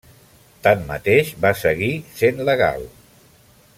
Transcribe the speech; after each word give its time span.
Tanmateix 0.67 1.29
va 1.45 1.51
seguir 1.59 1.91
sent 2.23 2.43
legal. 2.49 2.89